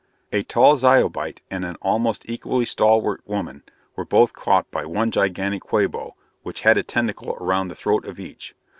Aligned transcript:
A 0.33 0.41
tall 0.41 0.77
Zyobite 0.77 1.43
and 1.51 1.63
an 1.63 1.75
almost 1.79 2.27
equally 2.27 2.65
stalwart 2.65 3.21
woman 3.27 3.61
were 3.95 4.03
both 4.03 4.33
caught 4.33 4.71
by 4.71 4.83
one 4.83 5.11
gigantic 5.11 5.61
Quabo 5.61 6.15
which 6.41 6.61
had 6.61 6.79
a 6.79 6.81
tentacle 6.81 7.37
around 7.39 7.67
the 7.67 7.75
throat 7.75 8.05
of 8.05 8.19
each. 8.19 8.55